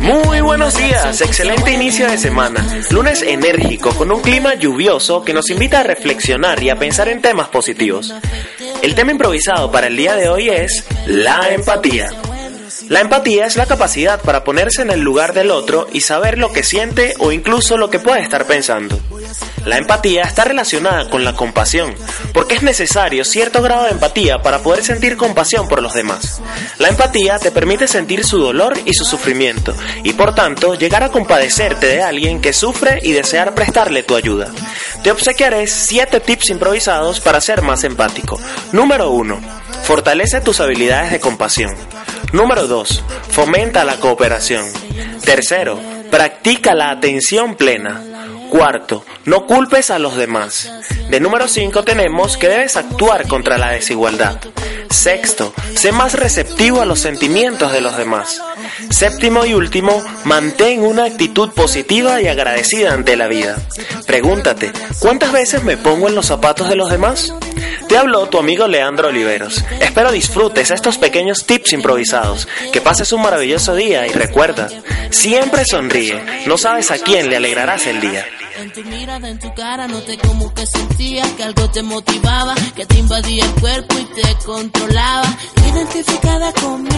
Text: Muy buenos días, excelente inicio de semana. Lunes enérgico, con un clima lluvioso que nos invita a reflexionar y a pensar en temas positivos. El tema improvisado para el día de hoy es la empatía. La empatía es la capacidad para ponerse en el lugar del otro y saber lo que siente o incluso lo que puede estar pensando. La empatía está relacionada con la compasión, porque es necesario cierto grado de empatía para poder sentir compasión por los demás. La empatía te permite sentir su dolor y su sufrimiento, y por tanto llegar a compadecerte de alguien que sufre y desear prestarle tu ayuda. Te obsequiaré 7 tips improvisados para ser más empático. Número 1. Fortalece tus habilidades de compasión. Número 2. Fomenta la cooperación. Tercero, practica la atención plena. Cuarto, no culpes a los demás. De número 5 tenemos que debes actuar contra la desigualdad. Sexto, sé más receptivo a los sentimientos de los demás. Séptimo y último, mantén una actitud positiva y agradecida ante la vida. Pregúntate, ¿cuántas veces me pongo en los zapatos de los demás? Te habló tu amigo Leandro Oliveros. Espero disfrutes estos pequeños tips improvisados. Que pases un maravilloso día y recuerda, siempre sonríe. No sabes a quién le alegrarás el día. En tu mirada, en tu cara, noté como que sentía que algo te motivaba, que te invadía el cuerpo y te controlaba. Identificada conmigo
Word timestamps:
Muy 0.00 0.40
buenos 0.42 0.76
días, 0.76 1.20
excelente 1.22 1.72
inicio 1.72 2.10
de 2.10 2.18
semana. 2.18 2.82
Lunes 2.90 3.22
enérgico, 3.22 3.90
con 3.94 4.12
un 4.12 4.20
clima 4.20 4.54
lluvioso 4.54 5.24
que 5.24 5.32
nos 5.32 5.48
invita 5.50 5.80
a 5.80 5.82
reflexionar 5.82 6.62
y 6.62 6.68
a 6.70 6.76
pensar 6.76 7.08
en 7.08 7.22
temas 7.22 7.48
positivos. 7.48 8.12
El 8.82 8.94
tema 8.94 9.12
improvisado 9.12 9.72
para 9.72 9.86
el 9.86 9.96
día 9.96 10.14
de 10.14 10.28
hoy 10.28 10.50
es 10.50 10.84
la 11.06 11.48
empatía. 11.50 12.10
La 12.88 13.00
empatía 13.00 13.46
es 13.46 13.56
la 13.56 13.66
capacidad 13.66 14.20
para 14.20 14.44
ponerse 14.44 14.82
en 14.82 14.90
el 14.90 15.00
lugar 15.00 15.32
del 15.32 15.50
otro 15.50 15.88
y 15.92 16.02
saber 16.02 16.38
lo 16.38 16.52
que 16.52 16.62
siente 16.62 17.14
o 17.18 17.32
incluso 17.32 17.76
lo 17.76 17.90
que 17.90 17.98
puede 17.98 18.20
estar 18.20 18.46
pensando. 18.46 18.98
La 19.64 19.78
empatía 19.78 20.22
está 20.22 20.44
relacionada 20.44 21.10
con 21.10 21.24
la 21.24 21.34
compasión, 21.34 21.92
porque 22.32 22.54
es 22.54 22.62
necesario 22.62 23.24
cierto 23.24 23.60
grado 23.60 23.84
de 23.84 23.90
empatía 23.90 24.38
para 24.38 24.60
poder 24.60 24.84
sentir 24.84 25.16
compasión 25.16 25.66
por 25.66 25.82
los 25.82 25.94
demás. 25.94 26.40
La 26.78 26.88
empatía 26.88 27.40
te 27.40 27.50
permite 27.50 27.88
sentir 27.88 28.24
su 28.24 28.38
dolor 28.38 28.74
y 28.84 28.94
su 28.94 29.04
sufrimiento, 29.04 29.74
y 30.04 30.12
por 30.12 30.36
tanto 30.36 30.76
llegar 30.76 31.02
a 31.02 31.10
compadecerte 31.10 31.88
de 31.88 32.02
alguien 32.04 32.40
que 32.40 32.52
sufre 32.52 33.00
y 33.02 33.10
desear 33.10 33.56
prestarle 33.56 34.04
tu 34.04 34.14
ayuda. 34.14 34.52
Te 35.02 35.10
obsequiaré 35.10 35.66
7 35.66 36.20
tips 36.20 36.50
improvisados 36.50 37.18
para 37.18 37.40
ser 37.40 37.62
más 37.62 37.82
empático. 37.82 38.40
Número 38.70 39.10
1. 39.10 39.40
Fortalece 39.82 40.40
tus 40.40 40.60
habilidades 40.60 41.10
de 41.10 41.18
compasión. 41.18 41.74
Número 42.32 42.66
2. 42.66 43.04
Fomenta 43.30 43.84
la 43.84 43.96
cooperación. 43.96 44.64
Tercero, 45.24 45.78
practica 46.10 46.74
la 46.74 46.90
atención 46.90 47.56
plena. 47.56 48.02
Cuarto, 48.50 49.04
no 49.24 49.46
culpes 49.46 49.90
a 49.90 49.98
los 49.98 50.16
demás. 50.16 50.70
De 51.10 51.20
número 51.20 51.48
5 51.48 51.82
tenemos 51.82 52.36
que 52.36 52.48
debes 52.48 52.76
actuar 52.76 53.26
contra 53.26 53.58
la 53.58 53.70
desigualdad. 53.72 54.38
Sexto, 54.90 55.52
sé 55.74 55.92
más 55.92 56.14
receptivo 56.14 56.80
a 56.80 56.86
los 56.86 57.00
sentimientos 57.00 57.72
de 57.72 57.80
los 57.80 57.96
demás. 57.96 58.40
Séptimo 58.90 59.44
y 59.44 59.54
último, 59.54 60.02
mantén 60.24 60.82
una 60.82 61.04
actitud 61.04 61.50
positiva 61.52 62.20
y 62.20 62.28
agradecida 62.28 62.92
ante 62.92 63.16
la 63.16 63.28
vida. 63.28 63.56
Pregúntate, 64.06 64.72
¿cuántas 64.98 65.32
veces 65.32 65.62
me 65.64 65.76
pongo 65.76 66.08
en 66.08 66.14
los 66.14 66.26
zapatos 66.26 66.68
de 66.68 66.76
los 66.76 66.90
demás? 66.90 67.32
Te 67.88 67.96
habló 67.96 68.28
tu 68.28 68.38
amigo 68.38 68.66
Leandro 68.66 69.08
Oliveros. 69.08 69.64
Espero 69.80 70.10
disfrutes 70.10 70.70
estos 70.70 70.98
pequeños 70.98 71.46
tips 71.46 71.72
improvisados. 71.72 72.48
Que 72.72 72.80
pases 72.80 73.12
un 73.12 73.22
maravilloso 73.22 73.74
día 73.74 74.06
y 74.06 74.10
recuerda, 74.10 74.68
siempre 75.10 75.64
sonríe. 75.64 76.44
No 76.46 76.58
sabes 76.58 76.90
a 76.90 76.98
quién 76.98 77.30
le 77.30 77.36
alegrarás 77.36 77.86
el 77.86 78.00
día. 78.00 78.26
En 78.58 78.72
tu 78.72 78.82
mirada, 78.84 79.28
en 79.28 79.38
tu 79.38 79.52
cara, 79.54 79.86
noté 79.86 80.16
como 80.16 80.52
que 80.54 80.66
sentía 80.66 81.24
que 81.36 81.44
algo 81.44 81.70
te 81.70 81.82
motivaba, 81.82 82.54
que 82.74 82.86
te 82.86 82.98
invadía 82.98 83.44
el 83.44 83.54
cuerpo 83.60 83.94
y 83.98 84.04
te 84.20 84.34
controlaba. 84.46 85.28
Identificada 85.72 86.52
conmigo 86.54 86.95